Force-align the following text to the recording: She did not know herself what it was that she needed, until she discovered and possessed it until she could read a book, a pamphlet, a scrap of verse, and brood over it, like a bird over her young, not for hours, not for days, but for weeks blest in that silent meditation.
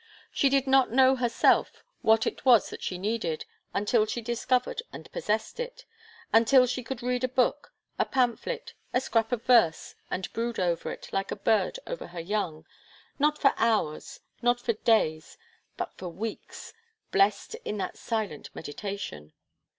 She 0.31 0.49
did 0.49 0.65
not 0.65 0.89
know 0.91 1.15
herself 1.15 1.83
what 2.01 2.25
it 2.25 2.43
was 2.43 2.71
that 2.71 2.81
she 2.81 2.97
needed, 2.97 3.45
until 3.71 4.07
she 4.07 4.19
discovered 4.19 4.81
and 4.91 5.11
possessed 5.11 5.59
it 5.59 5.85
until 6.33 6.65
she 6.65 6.81
could 6.81 7.03
read 7.03 7.23
a 7.23 7.27
book, 7.27 7.71
a 7.99 8.05
pamphlet, 8.05 8.73
a 8.95 8.99
scrap 8.99 9.31
of 9.31 9.43
verse, 9.43 9.93
and 10.09 10.33
brood 10.33 10.59
over 10.59 10.91
it, 10.91 11.13
like 11.13 11.29
a 11.29 11.35
bird 11.35 11.77
over 11.85 12.07
her 12.07 12.19
young, 12.19 12.65
not 13.19 13.37
for 13.37 13.53
hours, 13.57 14.21
not 14.41 14.59
for 14.59 14.73
days, 14.73 15.37
but 15.77 15.93
for 15.99 16.09
weeks 16.09 16.73
blest 17.11 17.53
in 17.63 17.77
that 17.77 17.95
silent 17.95 18.49
meditation. 18.55 19.33